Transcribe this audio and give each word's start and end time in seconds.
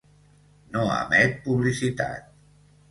No 0.77 0.87
emet 0.95 1.39
publicitat. 1.47 2.37